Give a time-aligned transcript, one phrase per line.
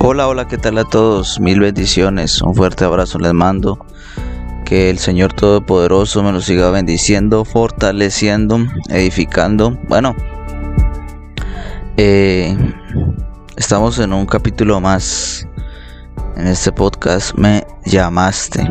[0.00, 1.40] Hola, hola, ¿qué tal a todos?
[1.40, 3.84] Mil bendiciones, un fuerte abrazo les mando.
[4.64, 9.76] Que el Señor Todopoderoso me lo siga bendiciendo, fortaleciendo, edificando.
[9.88, 10.14] Bueno,
[11.96, 12.56] eh,
[13.56, 15.48] estamos en un capítulo más.
[16.36, 18.68] En este podcast me llamaste.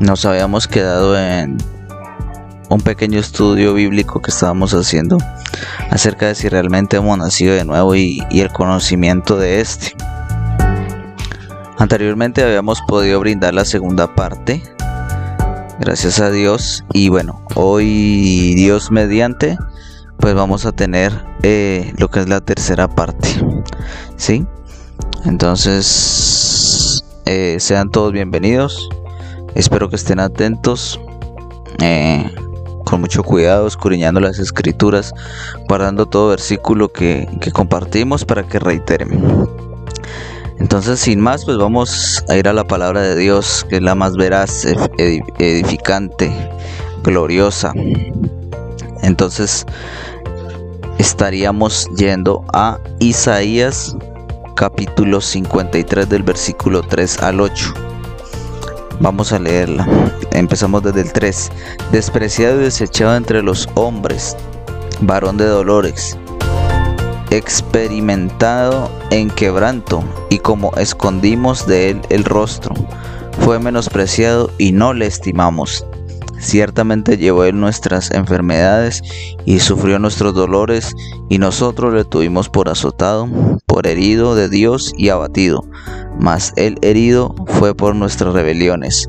[0.00, 1.58] Nos habíamos quedado en
[2.70, 5.18] un pequeño estudio bíblico que estábamos haciendo
[5.90, 9.94] acerca de si realmente hemos nacido de nuevo y, el conocimiento de este.
[11.78, 14.62] Anteriormente habíamos podido brindar la segunda parte,
[15.80, 19.58] gracias a Dios, y bueno, hoy Dios mediante,
[20.18, 23.28] pues vamos a tener eh, lo que es la tercera parte,
[24.16, 24.46] ¿sí?
[25.24, 28.88] Entonces, eh, sean todos bienvenidos,
[29.56, 31.00] espero que estén atentos.
[31.82, 32.30] Eh,
[32.90, 35.14] con mucho cuidado, escudriñando las escrituras,
[35.68, 39.48] guardando todo versículo que, compartimos para que reiteren.
[40.58, 43.94] Entonces, sin más, pues vamos a ir a la palabra de Dios, que es la
[43.94, 44.66] más veraz,
[45.38, 46.32] edificante,
[47.04, 47.72] gloriosa.
[49.02, 49.64] Entonces,
[50.98, 53.96] estaríamos yendo a Isaías
[54.56, 57.72] capítulo 53 del versículo 3 al 8.
[59.00, 59.86] Vamos a leerla.
[60.32, 61.50] Empezamos desde el 3.
[61.92, 64.36] Despreciado y desechado entre los hombres,
[65.00, 66.16] varón de dolores,
[67.30, 72.74] experimentado en quebranto, y como escondimos de él el rostro,
[73.40, 75.84] fue menospreciado y no le estimamos.
[76.38, 79.02] Ciertamente llevó él nuestras enfermedades
[79.44, 80.94] y sufrió nuestros dolores,
[81.28, 83.28] y nosotros le tuvimos por azotado,
[83.66, 85.64] por herido de Dios y abatido
[86.20, 89.08] mas el herido fue por nuestras rebeliones,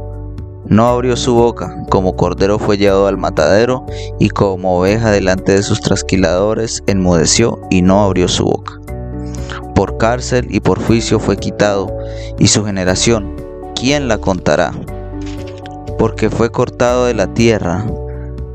[0.71, 3.85] no abrió su boca, como cordero fue llevado al matadero,
[4.19, 8.79] y como oveja delante de sus trasquiladores, enmudeció y no abrió su boca.
[9.75, 11.93] Por cárcel y por juicio fue quitado,
[12.39, 13.35] y su generación,
[13.75, 14.71] ¿quién la contará?
[15.99, 17.85] Porque fue cortado de la tierra,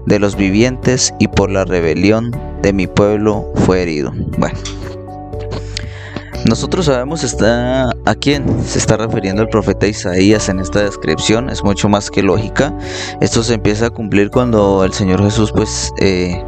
[0.07, 2.31] de los vivientes, y por la rebelión
[2.63, 4.11] de mi pueblo fue herido.
[4.39, 4.59] Bueno.
[6.49, 7.25] Nosotros sabemos
[8.05, 12.23] a quién se está refiriendo el profeta Isaías en esta descripción, es mucho más que
[12.23, 12.73] lógica.
[13.21, 16.41] Esto se empieza a cumplir cuando el Señor Jesús pues eh,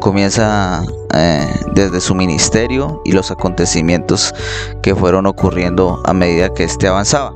[0.00, 0.82] comienza
[1.14, 4.34] eh, desde su ministerio y los acontecimientos
[4.82, 7.34] que fueron ocurriendo a medida que éste avanzaba.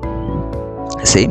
[1.05, 1.31] ¿Sí?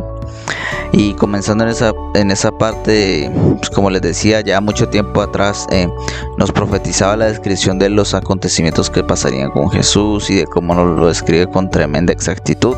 [0.98, 5.68] Y comenzando en esa, en esa parte, pues, como les decía, ya mucho tiempo atrás
[5.70, 5.90] eh,
[6.38, 10.98] nos profetizaba la descripción de los acontecimientos que pasarían con Jesús y de cómo nos
[10.98, 12.78] lo describe con tremenda exactitud.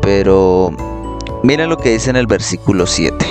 [0.00, 0.70] Pero
[1.42, 3.26] miren lo que dice en el versículo 7,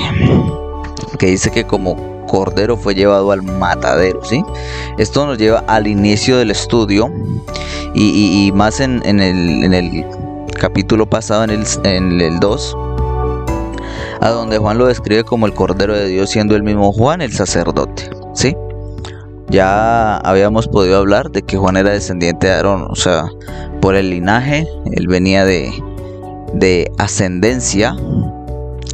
[1.18, 4.44] que dice que como cordero fue llevado al matadero, ¿sí?
[4.98, 7.10] Esto nos lleva al inicio del estudio
[7.94, 10.06] y, más en, el,
[10.60, 12.78] capítulo pasado, en el, en el 2
[14.22, 17.34] a donde Juan lo describe como el Cordero de Dios, siendo el mismo Juan el
[17.34, 18.10] sacerdote.
[18.34, 18.56] ¿Sí?
[19.50, 23.26] Ya habíamos podido hablar de que Juan era descendiente de Aarón, o sea,
[23.82, 25.74] por el linaje, él venía de,
[26.54, 27.96] de ascendencia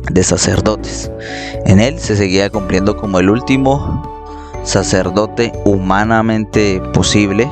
[0.10, 1.12] de sacerdotes.
[1.66, 4.02] En él se seguía cumpliendo como el último
[4.64, 7.50] sacerdote humanamente posible,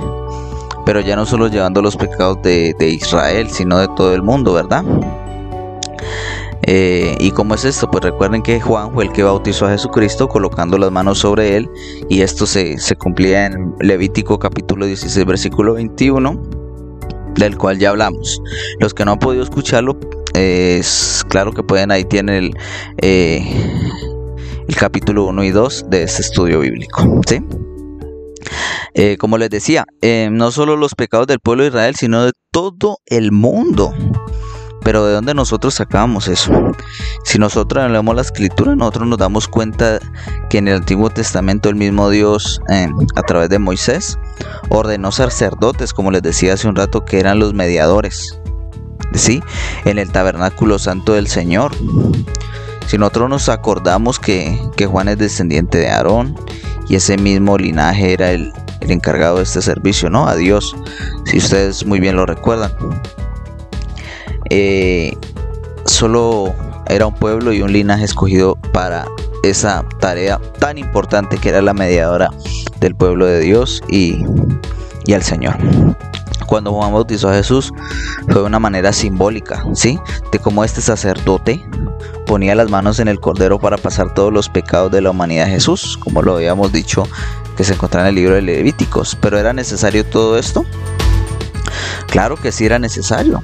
[0.85, 4.53] pero ya no solo llevando los pecados de, de Israel, sino de todo el mundo,
[4.53, 4.83] ¿verdad?
[6.67, 7.89] Eh, ¿Y cómo es esto?
[7.91, 11.69] Pues recuerden que Juan fue el que bautizó a Jesucristo colocando las manos sobre él
[12.09, 16.41] y esto se, cumplía en Levítico capítulo 16 versículo 21
[17.35, 18.41] del cual ya hablamos.
[18.79, 19.99] Los que no han podido escucharlo,
[20.33, 22.57] es claro que pueden, ahí tienen el,
[22.97, 23.45] eh,
[24.75, 27.21] capítulo 1 y 2 de este estudio bíblico.
[27.27, 27.43] ¿sí?
[28.95, 29.85] Eh, como les decía,
[30.31, 33.93] no solo los pecados del pueblo de Israel, sino de todo el mundo.
[34.85, 36.51] Pero ¿de dónde nosotros sacamos eso?
[37.23, 39.97] Si nosotros leemos la escritura, nosotros nos damos cuenta
[40.47, 44.19] que en el Antiguo Testamento el mismo Dios, eh, a través de Moisés,
[44.69, 48.39] ordenó sacerdotes, como les decía hace un rato, que eran los mediadores.
[49.15, 49.41] ¿Sí?
[49.85, 51.71] En el tabernáculo santo del Señor.
[52.85, 56.35] Si nosotros nos acordamos que, Juan es descendiente de Aarón
[56.87, 60.27] y ese mismo linaje era el encargado de este servicio, ¿no?
[60.27, 60.75] A Dios,
[61.25, 62.71] si ustedes muy bien lo recuerdan.
[64.49, 65.13] Eh,
[65.85, 66.53] solo
[66.87, 69.07] era un pueblo y un linaje escogido para
[69.43, 72.29] esa tarea tan importante que era la mediadora
[72.79, 74.23] del pueblo de Dios y,
[75.05, 75.55] y al Señor
[76.45, 77.73] cuando Juan bautizó a Jesús
[78.25, 79.99] fue de una manera simbólica, ¿sí?
[80.31, 81.63] De cómo este sacerdote
[82.25, 85.51] ponía las manos en el cordero para pasar todos los pecados de la humanidad de
[85.51, 87.03] Jesús, como lo habíamos dicho
[87.55, 89.17] que se encontraba en el libro de Levíticos.
[89.19, 90.65] Pero ¿era necesario todo esto?
[92.07, 93.41] Claro que sí era necesario,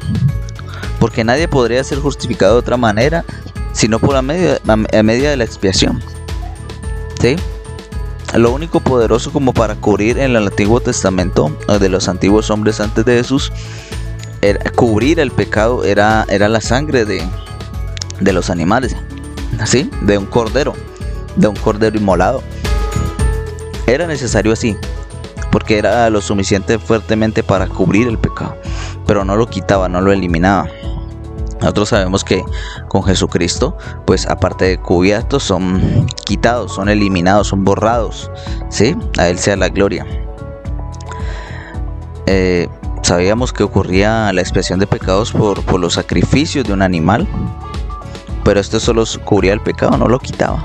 [1.01, 3.25] porque nadie podría ser justificado de otra manera
[3.73, 4.59] sino por la media,
[5.03, 6.01] media de la expiación.
[7.19, 7.35] ¿Sí?
[8.35, 13.03] Lo único poderoso como para cubrir en el Antiguo Testamento de los antiguos hombres antes
[13.03, 13.51] de Jesús,
[14.75, 17.21] cubrir el pecado era, era la sangre de,
[18.19, 18.95] de los animales,
[19.59, 20.73] así, de un cordero,
[21.35, 22.41] de un cordero inmolado.
[23.85, 24.77] Era necesario así,
[25.51, 28.55] porque era lo suficiente fuertemente para cubrir el pecado,
[29.05, 30.69] pero no lo quitaba, no lo eliminaba.
[31.61, 32.43] Nosotros sabemos que
[32.87, 38.31] con Jesucristo, pues aparte de cubiertos, son quitados, son eliminados, son borrados.
[38.69, 38.95] ¿Sí?
[39.17, 40.05] A Él sea la gloria.
[42.25, 42.67] Eh,
[43.03, 47.27] sabíamos que ocurría la expiación de pecados por, por los sacrificios de un animal,
[48.43, 50.63] pero esto solo cubría el pecado, no lo quitaba.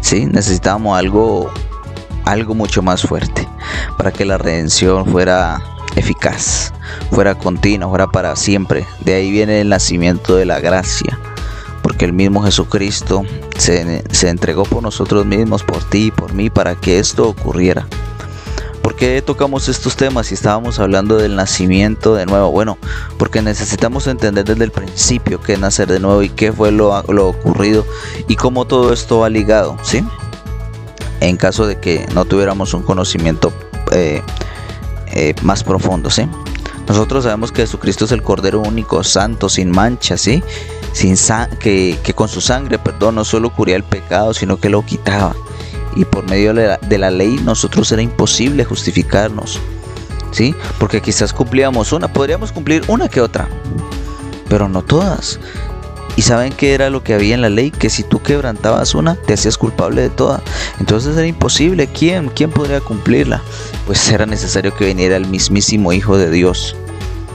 [0.00, 1.50] Sí, necesitábamos algo,
[2.24, 3.46] algo mucho más fuerte
[3.98, 5.60] para que la redención fuera
[5.98, 6.72] eficaz,
[7.10, 8.86] fuera continua, fuera para siempre.
[9.00, 11.18] De ahí viene el nacimiento de la gracia,
[11.82, 13.24] porque el mismo Jesucristo
[13.56, 17.86] se, entregó por nosotros mismos, por ti y por mí, para que esto ocurriera.
[18.82, 22.50] ¿Por qué tocamos estos temas si estábamos hablando del nacimiento de nuevo?
[22.50, 22.78] Bueno,
[23.18, 27.02] porque necesitamos entender desde el principio qué es nacer de nuevo y qué fue lo,
[27.08, 27.84] lo ocurrido
[28.28, 30.02] y cómo todo esto va ligado, ¿sí?
[31.20, 33.52] En caso de que no tuviéramos un conocimiento
[33.92, 34.22] eh,
[35.18, 36.28] eh, más profundo, ¿sí?
[36.86, 40.44] Nosotros sabemos que Jesucristo es el Cordero único, santo, sin mancha, ¿sí?
[40.92, 41.16] Sin
[41.58, 45.34] que, que, con su sangre, perdón, no solo cubría el pecado, sino que lo quitaba.
[45.96, 49.58] Y por medio de la, de la ley nosotros era imposible justificarnos,
[50.30, 50.54] ¿sí?
[50.78, 53.48] Porque quizás cumplíamos una, podríamos cumplir una que otra,
[54.48, 55.40] pero no todas.
[56.18, 59.14] Y saben que era lo que había en la ley, que si tú quebrantabas una,
[59.14, 60.42] te hacías culpable de toda.
[60.80, 61.86] Entonces era imposible.
[61.86, 62.28] ¿Quién?
[62.30, 63.40] ¿Quién podría cumplirla?
[63.86, 66.74] Pues era necesario que viniera el mismísimo Hijo de Dios.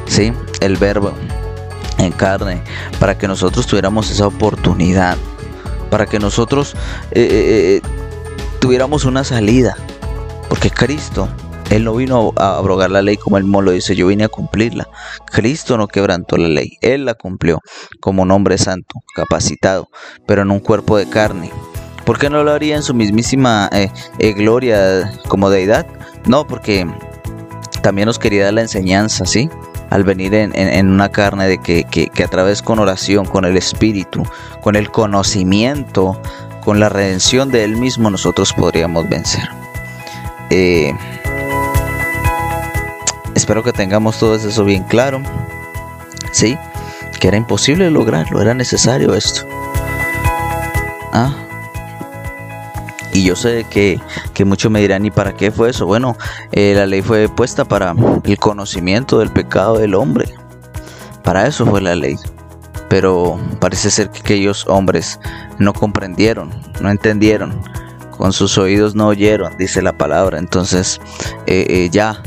[0.05, 0.33] ¿Sí?
[0.59, 1.13] El verbo
[1.97, 2.61] en carne,
[2.99, 5.15] para que nosotros tuviéramos esa oportunidad,
[5.89, 6.75] para que nosotros
[7.11, 7.81] eh, eh, eh,
[8.59, 9.77] tuviéramos una salida,
[10.49, 11.29] porque Cristo
[11.73, 14.29] él no vino a abrogar la ley como el mismo lo dice, yo vine a
[14.29, 14.87] cumplirla.
[15.25, 17.61] Cristo no quebrantó la ley, Él la cumplió
[17.99, 19.89] como un hombre santo, capacitado,
[20.27, 21.49] pero en un cuerpo de carne.
[22.05, 23.89] ¿Por qué no lo haría en su mismísima eh,
[24.19, 25.87] eh, gloria como deidad?
[26.27, 26.85] No, porque
[27.81, 29.49] también nos quería dar la enseñanza, ¿sí?
[29.89, 34.23] Al venir en, una carne de que, que, a través con oración, con el Espíritu,
[34.61, 36.21] con el conocimiento,
[36.63, 39.43] con la redención de Él mismo, nosotros podríamos vencer.
[40.51, 40.93] Eh,
[43.35, 45.21] Espero que tengamos todo eso bien claro.
[46.31, 46.57] Sí,
[47.19, 49.47] que era imposible lograrlo, era necesario esto.
[51.13, 51.33] Ah.
[53.13, 53.99] Y yo sé que,
[54.43, 55.85] muchos me dirán, ¿y para qué fue eso?
[55.85, 56.17] Bueno,
[56.51, 60.33] eh, la ley fue puesta para el conocimiento del pecado del hombre.
[61.23, 62.15] Para eso fue la ley.
[62.89, 65.19] Pero parece ser que aquellos hombres
[65.59, 66.51] no comprendieron,
[66.81, 67.61] no entendieron,
[68.17, 70.39] con sus oídos no oyeron, dice la palabra.
[70.39, 70.99] Entonces
[71.45, 72.21] eh, eh, ya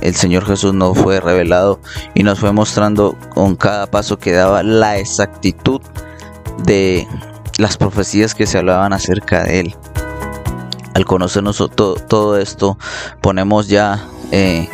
[0.00, 1.80] el Señor Jesús nos fue revelado
[2.14, 5.80] y nos fue mostrando con cada paso que daba la exactitud
[6.64, 7.06] de
[7.58, 9.76] las profecías que se hablaban acerca de Él.
[10.94, 12.78] Al conocernos todo, esto,
[13.20, 14.68] ponemos ya eh,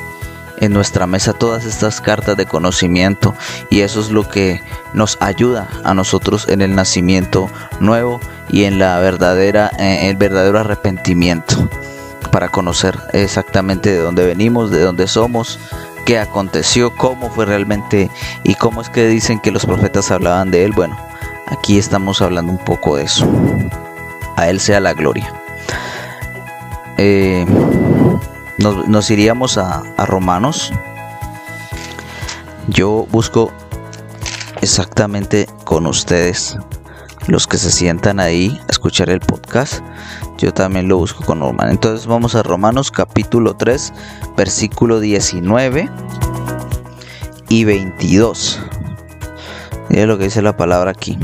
[0.58, 3.34] en nuestra mesa todas estas cartas de conocimiento
[3.70, 4.60] y eso es lo que
[4.92, 7.48] nos ayuda a nosotros en el nacimiento
[7.80, 11.68] nuevo y en la verdadera, en el verdadero arrepentimiento
[12.30, 15.58] para conocer exactamente de dónde venimos, de dónde somos,
[16.06, 18.10] qué aconteció, cómo fue realmente
[18.44, 20.72] y cómo es que dicen que los profetas hablaban de él.
[20.72, 20.96] Bueno,
[21.48, 23.26] aquí estamos hablando un poco de eso.
[24.36, 25.32] A él sea la gloria.
[26.98, 27.46] Eh,
[28.58, 30.72] nos, iríamos a, a Romanos.
[32.68, 33.52] Yo busco
[34.60, 36.56] exactamente con ustedes,
[37.28, 39.82] los que se sientan ahí a escuchar el podcast
[40.40, 41.70] yo también lo busco con Norman.
[41.70, 43.92] Entonces vamos a Romanos capítulo 3,
[44.38, 45.90] versículo 19
[47.50, 48.60] y 22.
[49.90, 51.18] Mira lo que dice la palabra aquí.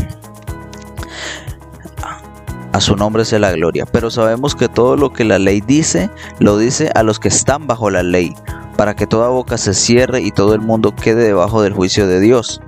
[2.72, 3.86] A su nombre sea la gloria.
[3.86, 7.66] Pero sabemos que todo lo que la ley dice, lo dice a los que están
[7.66, 8.34] bajo la ley,
[8.76, 12.20] para que toda boca se cierre y todo el mundo quede debajo del juicio de
[12.20, 12.60] Dios,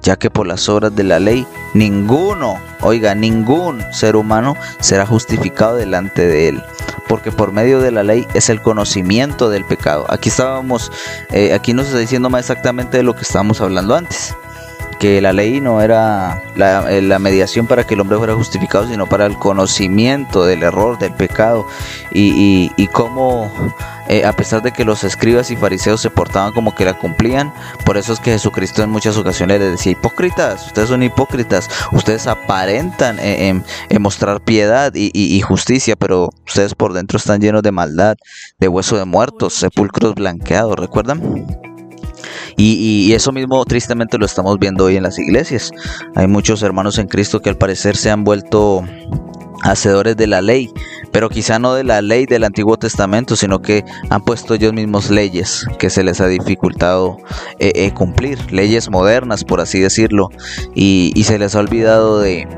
[0.00, 1.44] ya que por las obras de la ley
[1.74, 6.62] ninguno, oiga, ningún ser humano será justificado delante de él.
[7.08, 10.04] Porque por medio de la ley es el conocimiento del pecado.
[10.10, 10.92] Aquí estábamos,
[11.30, 14.34] eh, aquí nos está diciendo más exactamente de lo que estábamos hablando antes
[14.98, 19.06] que la ley no era eh, la, mediación para que el hombre fuera justificado, sino
[19.06, 21.66] para el conocimiento del error, del pecado
[22.12, 23.50] y, cómo,
[24.08, 27.52] eh, a pesar de que los escribas y fariseos se portaban como que la cumplían,
[27.84, 32.26] por eso es que Jesucristo en muchas ocasiones les decía, hipócritas, ustedes son hipócritas, ustedes
[32.26, 33.64] aparentan en,
[34.00, 38.16] mostrar piedad y, y justicia, pero ustedes por dentro están llenos de maldad,
[38.58, 41.67] de hueso de muertos, sepulcros blanqueados, ¿recuerdan?
[42.60, 45.70] Y, eso mismo tristemente lo estamos viendo hoy en las iglesias.
[46.16, 48.84] Hay muchos hermanos en Cristo que al parecer se han vuelto
[49.62, 50.72] hacedores de la ley,
[51.12, 55.08] pero quizá no de la ley del Antiguo Testamento, sino que han puesto ellos mismos
[55.08, 57.18] leyes que se les ha dificultado
[57.60, 60.28] eh, eh, cumplir, leyes modernas, por así decirlo,
[60.74, 62.48] y, y se les ha olvidado de,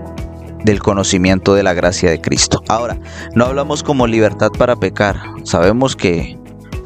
[0.65, 2.63] del conocimiento de la gracia de Cristo.
[2.69, 2.99] Ahora,
[3.35, 6.40] no hablamos como libertad para pecar, sabemos que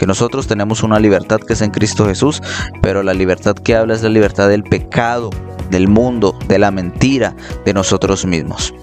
[0.07, 2.43] nosotros tenemos una libertad que es en Cristo Jesús,
[2.83, 5.31] pero la libertad que habla es la libertad del pecado,
[5.71, 7.35] del mundo, de la mentira,
[7.65, 8.75] de nosotros mismos.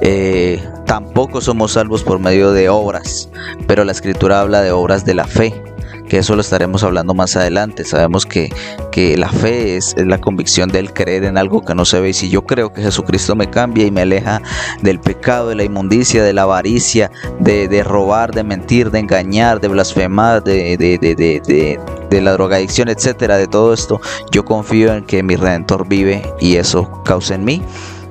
[0.00, 3.28] Eh, tampoco somos salvos por medio de obras,
[3.66, 5.73] pero la escritura habla de obras de la fe
[6.16, 7.84] eso lo estaremos hablando más adelante.
[7.84, 8.52] Sabemos que,
[8.92, 12.10] que la fe es, la convicción del creer en algo que no se ve.
[12.10, 14.42] Y si yo creo que Jesucristo me cambia y me aleja
[14.82, 19.60] del pecado, de la inmundicia, de la avaricia, de, de robar, de mentir, de engañar,
[19.60, 21.78] de blasfemar, de, de, de,
[22.10, 26.56] de la drogadicción, etcétera, de todo esto, yo confío en que mi redentor vive y
[26.56, 27.62] eso causa en mí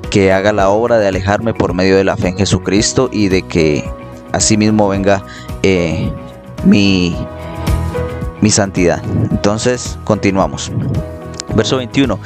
[0.09, 3.41] que haga la obra de alejarme por medio de la fe en Jesucristo y de
[3.41, 3.83] que
[4.31, 5.23] asimismo venga
[5.63, 6.11] eh,
[6.65, 7.15] mi
[8.43, 9.01] mi santidad.
[9.31, 10.71] Entonces, continuamos.
[11.55, 12.19] Verso 21.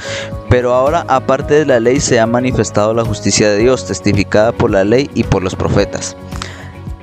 [0.49, 4.71] Pero ahora, aparte de la ley, se ha manifestado la justicia de Dios, testificada por
[4.71, 6.17] la ley y por los profetas.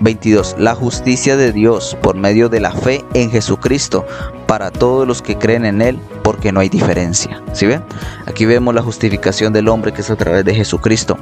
[0.00, 0.56] 22.
[0.58, 4.04] La justicia de Dios por medio de la fe en Jesucristo
[4.48, 7.40] para todos los que creen en Él, porque no hay diferencia.
[7.52, 7.84] ¿Sí ven?
[8.26, 11.16] Aquí vemos la justificación del hombre que es a través de Jesucristo.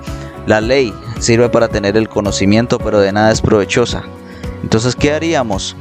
[0.47, 4.03] La ley sirve para tener el conocimiento, pero de nada es provechosa.
[4.63, 5.77] Entonces, ¿qué haríamos?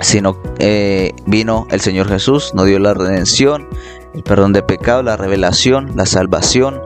[0.00, 3.68] Sino eh, vino el Señor Jesús, nos dio la redención,
[4.14, 6.80] el perdón de pecado, la revelación, la salvación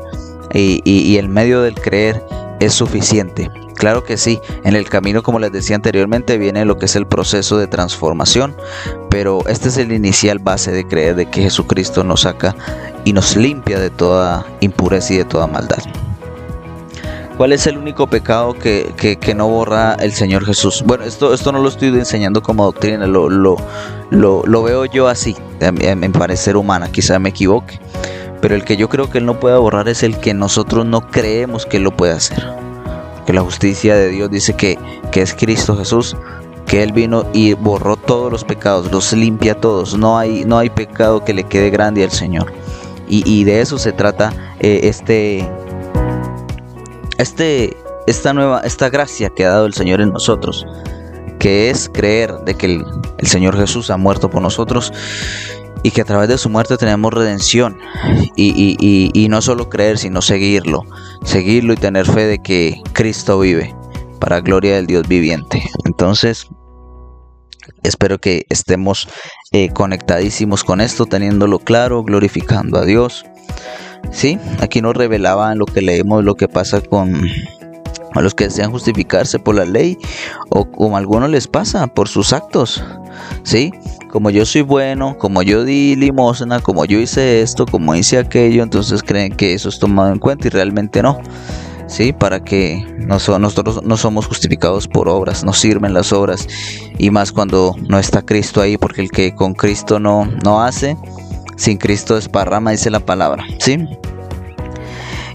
[0.52, 2.24] y, el medio del creer
[2.60, 3.50] es suficiente.
[3.74, 7.06] Claro que sí, en el camino, como les decía anteriormente, viene lo que es el
[7.06, 8.54] proceso de transformación,
[9.10, 12.54] pero este es el inicial base de creer de que Jesucristo nos saca
[13.04, 15.82] y nos limpia de toda impureza y de toda maldad.
[17.36, 20.84] ¿Cuál es el único pecado que, no borra el Señor Jesús?
[20.86, 23.56] Bueno, esto, esto no lo estoy enseñando como doctrina, lo, lo,
[24.10, 27.80] lo, veo yo así, en, parecer humana, quizá me equivoque.
[28.40, 31.10] Pero el que yo creo que Él no puede borrar es el que nosotros no
[31.10, 32.44] creemos que Él lo puede hacer.
[33.26, 34.78] Que la justicia de Dios dice que,
[35.10, 36.16] que es Cristo Jesús,
[36.66, 39.98] que Él vino y borró todos los pecados, los limpia todos.
[39.98, 42.52] No hay, no hay pecado que le quede grande al Señor.
[43.08, 45.48] Y, de eso se trata eh, este
[47.18, 50.66] este, esta nueva, esta gracia que ha dado el Señor en nosotros,
[51.38, 52.84] que es creer de que el,
[53.22, 54.92] Señor Jesús ha muerto por nosotros
[55.82, 57.78] y que a través de su muerte tenemos redención.
[58.36, 60.84] Y, no solo creer sino seguirlo,
[61.24, 63.74] seguirlo y tener fe de que Cristo vive
[64.20, 65.62] para gloria del Dios viviente.
[65.84, 66.48] Entonces,
[67.82, 69.08] espero que estemos
[69.52, 73.24] eh, conectadísimos con esto, teniéndolo claro, glorificando a Dios
[74.10, 77.28] Sí, aquí nos revelaban lo que leemos, lo que pasa con
[78.22, 79.98] los que desean justificarse por la ley
[80.48, 82.82] o como a algunos les pasa por sus actos.
[83.42, 83.72] Sí,
[84.10, 88.62] como yo soy bueno, como yo di limosna, como yo hice esto, como hice aquello,
[88.62, 91.20] entonces creen que eso es tomado en cuenta y realmente no.
[91.86, 96.48] Sí, para que nosotros no somos justificados por obras, nos sirven las obras
[96.96, 100.96] y más cuando no está Cristo ahí, porque el que con Cristo no, no hace,
[101.56, 103.86] sin Cristo desparrama, dice la palabra, ¿sí?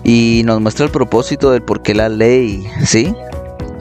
[0.04, 3.14] Y nos muestra el propósito del por qué la ley, ¿sí?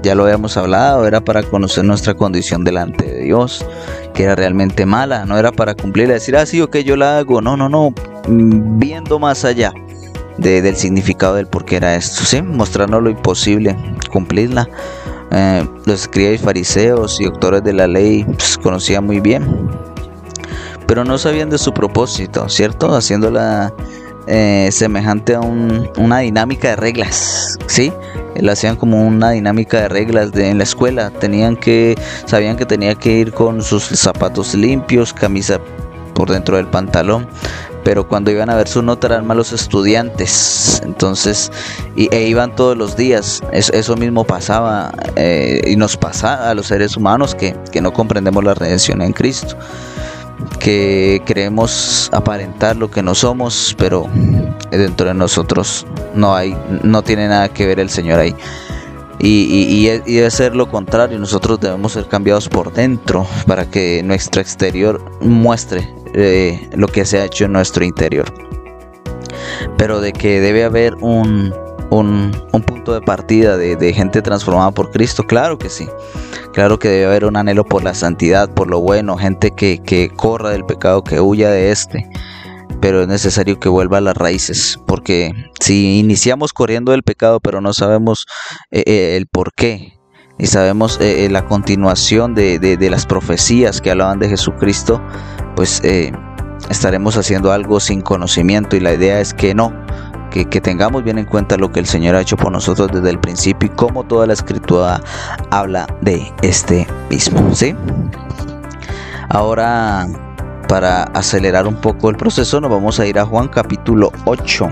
[0.03, 3.65] Ya lo habíamos hablado, era para conocer nuestra condición delante de Dios,
[4.15, 7.41] que era realmente mala, no era para cumplirla, decir, ah, sí, ok, yo la hago,
[7.41, 7.93] no, no, no,
[8.29, 9.73] viendo más allá
[10.39, 12.41] del significado del por qué era esto, ¿sí?
[12.43, 13.77] Mostrarnos lo imposible,
[14.13, 14.69] cumplirla.
[15.31, 19.45] Eh, los escribas fariseos y doctores de la ley pues, conocían muy bien
[20.89, 22.97] pero no sabían de su propósito, ¿cierto?
[22.97, 23.75] Haciéndola
[24.27, 27.93] eh, semejante a una dinámica de reglas, ¿sí?
[28.41, 31.11] Lo hacían como una dinámica de reglas de, en la escuela.
[31.11, 35.61] Tenían que, sabían que tenía que ir con sus zapatos limpios, camisa
[36.15, 37.29] por dentro del pantalón,
[37.85, 41.53] pero cuando iban a ver su nota eran malos estudiantes, entonces,
[41.97, 46.69] y, e iban todos los días, eso, mismo pasaba eh, y nos pasa a los
[46.69, 49.55] seres humanos que, que no comprendemos la redención en Cristo
[50.59, 54.09] que queremos aparentar lo que no somos, pero
[54.71, 58.35] dentro de nosotros no hay, no tiene nada que ver el Señor ahí.
[59.21, 65.03] Y, debe ser lo contrario, nosotros debemos ser cambiados por dentro para que nuestro exterior
[65.21, 68.33] muestre eh, lo que se ha hecho en nuestro interior.
[69.77, 71.53] Pero de que debe haber un,
[71.91, 72.33] un,
[72.67, 75.25] punto de partida de, gente transformada por Cristo?
[75.25, 75.89] Claro que sí.
[76.53, 80.11] Claro que debe haber un anhelo por la santidad, por lo bueno, gente que, que
[80.11, 82.09] corra del pecado, que huya de este.
[82.81, 87.61] Pero es necesario que vuelva a las raíces, porque si iniciamos corriendo del pecado, pero
[87.61, 88.27] no sabemos
[88.71, 89.99] eh, eh, el por qué,
[90.39, 95.03] y sabemos eh, la continuación de, de, las profecías que hablaban de Jesucristo,
[95.57, 95.83] pues
[96.71, 99.73] estaremos haciendo algo sin conocimiento y la idea es que no,
[100.31, 103.19] que, tengamos bien en cuenta lo que el Señor ha hecho por nosotros desde el
[103.19, 105.01] principio y cómo toda la escritura
[105.51, 107.55] habla de este mismo.
[107.55, 107.75] ¿sí?
[109.31, 110.07] Ahora,
[110.69, 114.71] para acelerar un poco el proceso, nos vamos a ir a Juan capítulo 8.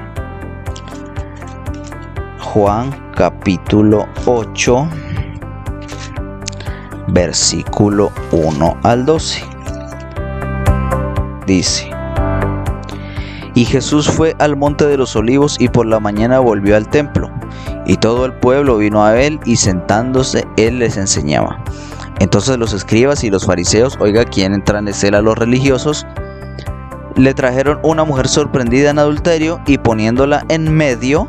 [2.41, 4.89] Juan capítulo 8,
[7.09, 9.45] versículo 1 al 12.
[11.47, 11.96] Dice,
[13.57, 17.31] y Jesús fue al monte de los olivos y por la mañana volvió al templo.
[17.87, 21.65] Y todo el pueblo vino a él y sentándose él les enseñaba.
[22.19, 26.07] Entonces los escribas y los fariseos, oiga, ¿quién él a los religiosos?
[27.17, 31.27] Le trajeron una mujer sorprendida en adulterio y poniéndola en medio,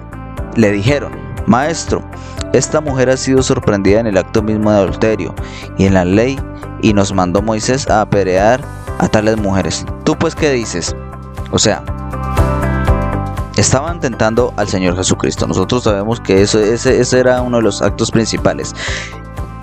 [0.58, 1.14] le dijeron,
[1.46, 2.04] Maestro,
[2.52, 5.34] esta mujer ha sido sorprendida en el acto mismo de adulterio
[5.78, 6.38] y en la ley
[6.82, 8.60] y nos mandó Moisés a apedrear
[9.00, 9.86] a tales mujeres.
[10.04, 10.94] ¿Tú pues qué dices?
[11.52, 11.82] O sea,
[13.62, 15.48] estaban tentando al Señor Jesucristo.
[15.48, 18.76] Nosotros sabemos que eso, ese, ese era uno de los actos principales.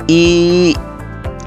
[0.07, 0.77] Y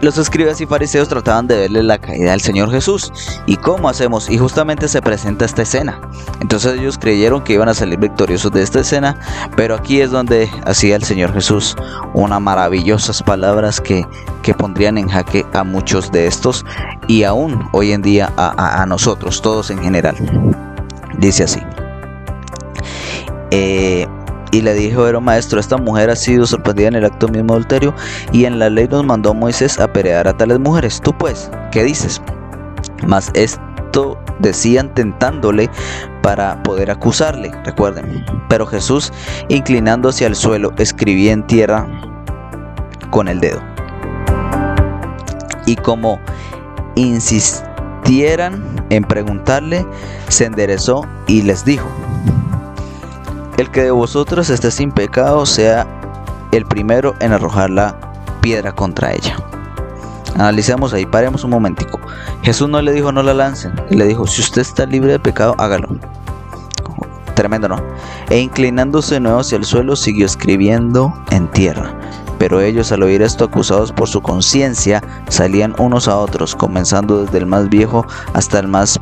[0.01, 3.11] los escribas y fariseos trataban de verle la caída al Señor Jesús.
[3.47, 4.29] ¿Y cómo hacemos?
[4.29, 5.99] Y justamente se presenta esta escena.
[6.39, 9.19] Entonces ellos creyeron que iban a salir victoriosos de esta escena,
[9.55, 11.75] pero aquí es donde hacía el Señor Jesús
[12.13, 14.05] unas maravillosas palabras que,
[14.43, 16.63] que pondrían en jaque a muchos de estos
[17.07, 20.15] y aún hoy en día a, a nosotros, todos en general.
[21.17, 21.59] Dice así.
[23.51, 24.07] Eh,
[24.51, 27.93] y le dijo, pero maestro, esta mujer ha sido sorprendida en el acto mismo adulterio
[28.31, 31.01] y en la ley nos mandó Moisés a perear a tales mujeres.
[31.01, 32.21] Tú pues, ¿qué dices?
[33.05, 35.69] Mas esto decían tentándole
[36.21, 38.25] para poder acusarle, recuerden.
[38.49, 39.11] Pero Jesús,
[39.49, 41.87] inclinándose al suelo, escribía en tierra
[43.11, 43.61] con el dedo.
[45.65, 46.19] Y como
[46.95, 49.85] insistieran en preguntarle,
[50.29, 51.87] se enderezó y les dijo,
[53.57, 55.87] el que de vosotros esté sin pecado sea
[56.51, 57.95] el primero en arrojar la
[58.41, 59.35] piedra contra ella.
[60.35, 61.99] Analicemos ahí, paremos un momentico.
[62.43, 65.55] Jesús no le dijo no la lancen, le dijo si usted está libre de pecado,
[65.57, 65.89] hágalo.
[67.33, 67.77] Tremendo, ¿no?
[68.29, 71.93] E inclinándose de nuevo hacia el suelo, siguió escribiendo en tierra.
[72.39, 77.39] Pero ellos al oír esto acusados por su conciencia, salían unos a otros, comenzando desde
[77.39, 78.99] el más viejo hasta el más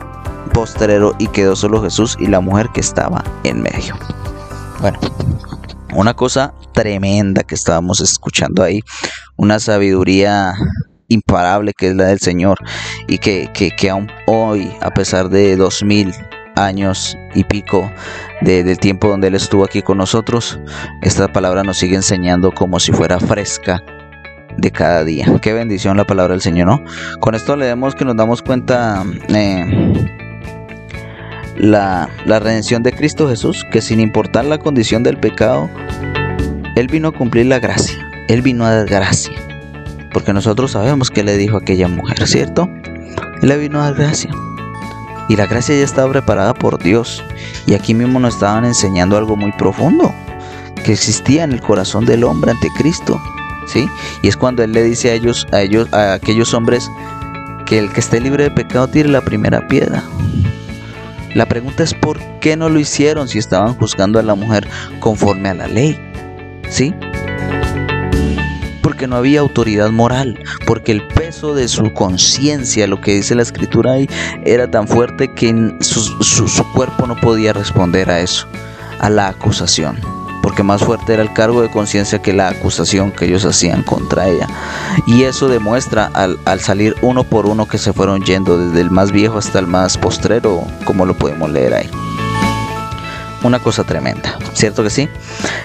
[0.53, 3.95] postrero, y quedó solo Jesús y la mujer que estaba en medio.
[4.79, 4.99] Bueno,
[5.95, 8.81] una cosa tremenda que estábamos escuchando ahí,
[9.37, 10.53] una sabiduría
[11.07, 12.57] imparable que es la del Señor
[13.07, 16.13] y que, que, aún hoy, a pesar de dos mil
[16.55, 17.91] años y pico
[18.41, 20.59] del tiempo donde Él estuvo aquí con nosotros,
[21.01, 23.81] esta palabra nos sigue enseñando como si fuera fresca
[24.57, 25.27] de cada día.
[25.41, 26.83] Qué bendición la palabra del Señor, ¿no?
[27.19, 30.24] Con esto leemos que nos damos cuenta eh,
[31.57, 35.69] la, redención de Cristo Jesús, que sin importar la condición del pecado,
[36.75, 39.33] Él vino a cumplir la gracia, Él vino a dar gracia.
[40.13, 42.69] Porque nosotros sabemos que le dijo aquella mujer, ¿cierto?
[43.41, 44.31] Él le vino a dar gracia.
[45.27, 47.23] Y la gracia ya estaba preparada por Dios.
[47.65, 50.13] Y aquí mismo nos estaban enseñando algo muy profundo,
[50.83, 53.19] que existía en el corazón del hombre ante Cristo.
[53.67, 53.89] ¿Sí?
[54.21, 56.89] Y es cuando Él le dice a ellos, a ellos, a aquellos hombres,
[57.65, 60.03] que el que esté libre de pecado tire la primera piedra.
[61.35, 64.65] La pregunta es por qué no lo hicieron si estaban juzgando a la mujer
[65.01, 65.99] conforme a la ley.
[66.69, 66.95] ¿Sí?
[68.81, 73.41] Porque no había autoridad moral, porque el peso de su conciencia, lo que dice la
[73.41, 74.09] escritura ahí,
[74.45, 78.47] era tan fuerte que su, su cuerpo no podía responder a eso,
[78.99, 80.14] a la acusación
[80.55, 84.29] porque más fuerte era el cargo de conciencia que la acusación que ellos hacían contra
[84.29, 84.47] ella.
[85.05, 88.89] Y eso demuestra al, al, salir uno por uno que se fueron yendo, desde el
[88.89, 91.91] más viejo hasta el más postrero, como lo podemos leer ahí.
[93.43, 95.09] Una cosa tremenda, ¿cierto que sí?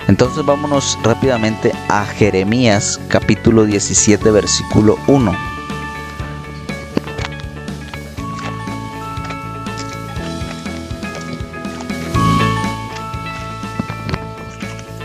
[0.08, 5.49] Entonces vámonos rápidamente a Jeremías capítulo 17 versículo 1.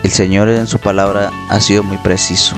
[0.05, 2.55] El Señor en su palabra ha sido muy preciso.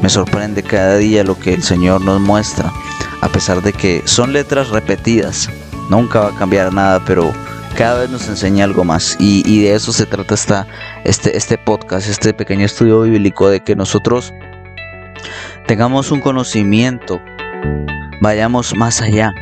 [0.00, 2.72] Me sorprende cada día lo que el Señor nos muestra,
[3.20, 5.50] a pesar de que son letras repetidas.
[5.90, 7.32] Nunca va a cambiar nada, pero
[7.76, 9.16] cada vez nos enseña algo más.
[9.18, 10.68] Y, de eso se trata esta,
[11.02, 14.32] este, este podcast, este pequeño estudio bíblico, de que nosotros
[15.66, 17.20] tengamos un conocimiento,
[18.20, 19.32] vayamos más allá.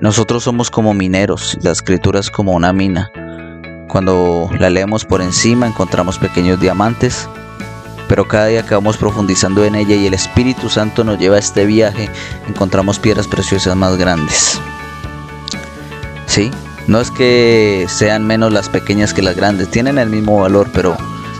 [0.00, 3.12] Nosotros somos como mineros, la escritura es como una mina.
[3.88, 7.28] Cuando la leemos por encima encontramos pequeños diamantes,
[8.08, 11.38] pero cada día que vamos profundizando en ella y el Espíritu Santo nos lleva a
[11.38, 12.08] este viaje,
[12.48, 14.60] encontramos piedras preciosas más grandes.
[16.26, 16.50] ¿Sí?
[16.86, 20.96] No es que sean menos las pequeñas que las grandes, tienen el mismo valor, pero,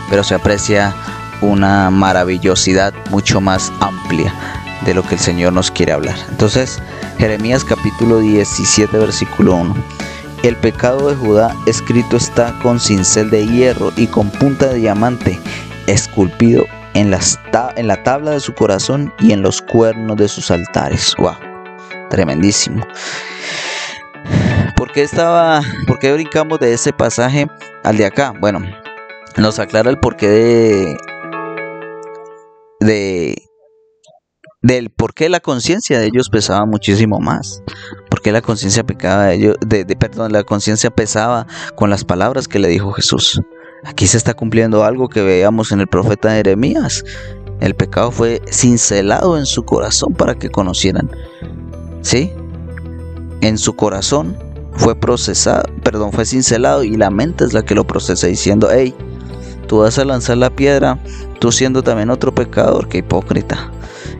[0.08, 0.94] pero se aprecia
[1.42, 4.34] una maravillosidad mucho más amplia
[4.86, 6.16] de lo que el Señor nos quiere hablar.
[6.30, 6.80] Entonces,
[7.18, 9.74] Jeremías capítulo 17, versículo 1.
[10.44, 15.40] El pecado de Judá escrito está con cincel de hierro y con punta de diamante,
[15.86, 21.14] esculpido en, en la tabla de su corazón y en los cuernos de sus altares.
[21.16, 21.36] ¡Wow!
[22.10, 22.86] Tremendísimo.
[24.76, 27.46] ¿Por qué, estaba, ¿Por qué brincamos de ese pasaje
[27.82, 28.34] al de acá?
[28.38, 28.60] Bueno,
[29.38, 30.96] nos aclara el porqué de,
[32.80, 33.43] de
[34.64, 37.62] del por qué la conciencia de ellos pesaba muchísimo más.
[38.08, 41.46] Por qué la conciencia de ellos, de, perdón, la conciencia pesaba
[41.76, 43.42] con las palabras que le dijo Jesús.
[43.84, 47.04] Aquí se está cumpliendo algo que veíamos en el profeta Jeremías.
[47.60, 51.10] El pecado fue cincelado en su corazón para que conocieran.
[52.00, 52.32] ¿Sí?
[53.42, 54.34] En su corazón
[54.72, 58.94] fue procesado, perdón, fue cincelado y la mente es la que lo procesa diciendo, hey,
[59.64, 60.98] tú vas a lanzar la piedra,
[61.38, 63.70] tú siendo también otro pecador, que hipócrita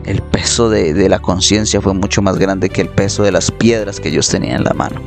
[0.05, 3.99] el peso de, la conciencia fue mucho más grande que el peso de las piedras
[3.99, 5.01] que ellos tenían en la mano.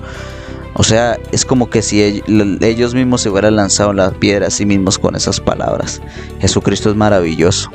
[0.75, 4.65] O sea, es como que si ellos mismos se hubieran lanzado la piedra a sí
[4.67, 6.01] mismos con esas palabras.
[6.41, 7.71] Jesucristo es maravilloso.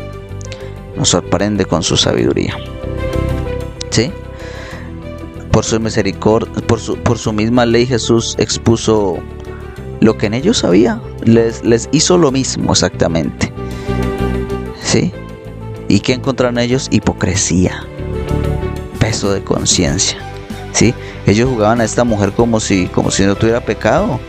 [0.95, 2.55] Nos sorprende con su sabiduría.
[3.89, 4.11] ¿Sí?
[5.51, 9.17] Por su misericordia, por su, por su misma ley Jesús expuso
[10.03, 11.01] lo que en ellos había.
[11.23, 13.51] Les, les hizo lo mismo exactamente.
[14.81, 15.11] ¿Sí?
[15.87, 16.87] ¿Y qué encontraron ellos?
[16.91, 17.85] Hipocresía,
[18.99, 20.17] peso de conciencia.
[20.73, 20.93] ¿sí?
[21.25, 24.19] Ellos jugaban a esta mujer como si, como si no tuviera pecado.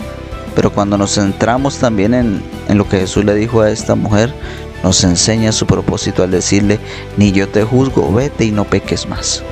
[0.55, 4.33] Pero cuando nos centramos también en, en lo que Jesús le dijo a esta mujer,
[4.85, 6.79] nos enseña su propósito al decirle,
[7.17, 9.43] ni yo te juzgo, vete y no peques más.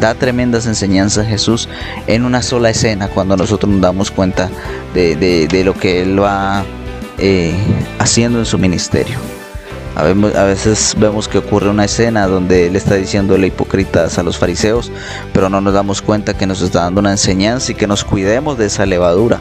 [0.00, 1.68] Da tremendas enseñanzas Jesús
[2.06, 4.50] en una sola escena cuando nosotros nos damos cuenta
[4.94, 6.64] de, de, lo que Él va
[7.18, 7.54] eh,
[7.98, 9.18] haciendo en su ministerio.
[9.96, 14.90] A veces vemos que ocurre una escena donde él está diciéndole hipócritas a los fariseos,
[15.34, 18.56] pero no nos damos cuenta que nos está dando una enseñanza y que nos cuidemos
[18.56, 19.40] de esa levadura.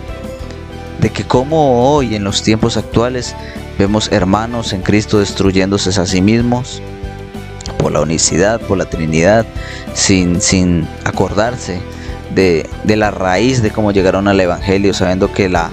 [0.99, 3.35] De que como hoy en los tiempos actuales
[3.77, 6.81] vemos hermanos en Cristo destruyéndose a sí mismos
[7.79, 9.47] por la unicidad, por la Trinidad,
[9.95, 11.81] sin, sin acordarse
[12.35, 15.71] de, de la raíz de cómo llegaron al Evangelio, sabiendo que la,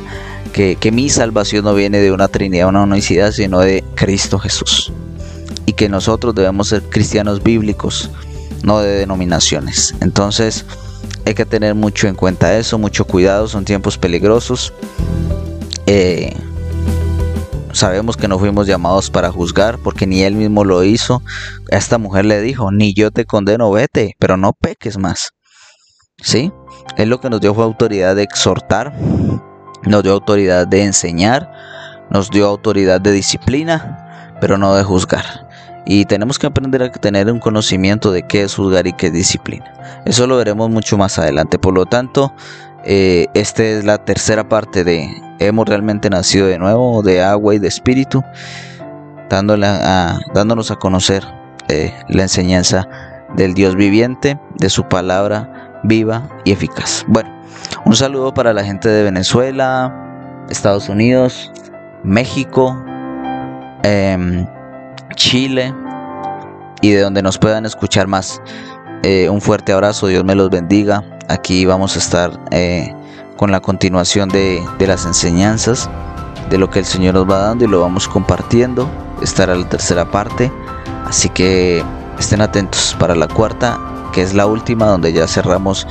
[0.56, 4.90] que, mi salvación no viene de una trinidad, una unicidad, sino de Cristo Jesús.
[5.66, 8.10] Y que nosotros debemos ser cristianos bíblicos,
[8.62, 9.94] no de denominaciones.
[10.00, 10.64] Entonces
[11.26, 14.72] hay que tener mucho en cuenta eso, mucho cuidado, son tiempos peligrosos.
[15.84, 16.34] Eh,
[17.76, 21.22] sabemos que no fuimos llamados para juzgar porque ni él mismo lo hizo.
[21.70, 25.30] A esta mujer le dijo, ni yo te condeno, vete, pero no peques más.
[26.22, 26.52] ¿Sí?
[26.96, 28.94] Él lo que nos dio fue autoridad de exhortar,
[29.84, 31.52] nos dio autoridad de enseñar,
[32.10, 35.46] nos dio autoridad de disciplina, pero no de juzgar.
[35.84, 39.12] Y tenemos que aprender a tener un conocimiento de qué es juzgar y qué es
[39.12, 39.72] disciplina.
[40.04, 41.58] Eso lo veremos mucho más adelante.
[41.58, 42.32] Por lo tanto,
[42.84, 47.58] eh, esta es la tercera parte de Hemos realmente nacido de nuevo, de agua y
[47.58, 48.22] de espíritu,
[49.28, 51.24] dándonos a conocer
[51.68, 52.88] eh, la enseñanza
[53.36, 57.04] del Dios viviente, de su palabra viva y eficaz.
[57.08, 57.30] Bueno,
[57.84, 61.52] un saludo para la gente de Venezuela, Estados Unidos,
[62.02, 62.82] México,
[63.82, 64.46] em,
[65.16, 65.74] Chile
[66.82, 68.40] y de donde nos puedan escuchar más.
[69.02, 71.02] Eh, un fuerte abrazo, Dios me los bendiga.
[71.28, 72.94] Aquí vamos a estar eh,
[73.36, 75.90] con la continuación de, las enseñanzas
[76.50, 78.88] de lo que el Señor nos va dando y lo vamos compartiendo.
[79.22, 80.52] Estará la tercera parte,
[81.06, 81.84] así que
[82.18, 83.78] estén atentos para la cuarta,
[84.12, 85.86] que es la última donde ya cerramos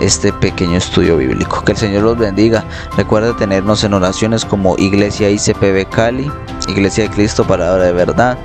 [0.00, 1.62] este pequeño estudio bíblico.
[1.64, 2.64] Que el Señor los bendiga.
[2.96, 6.30] Recuerda tenernos en oraciones como Iglesia ICPB Cali,
[6.68, 8.38] Iglesia de Cristo Palabra de Verdad.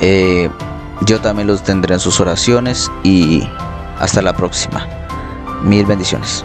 [0.00, 0.50] Eh,
[1.02, 3.48] yo también los tendré en sus oraciones y
[3.98, 4.86] hasta la próxima.
[5.62, 6.44] Mil bendiciones.